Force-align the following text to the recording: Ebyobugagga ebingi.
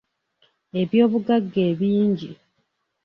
Ebyobugagga 0.81 1.59
ebingi. 1.71 2.31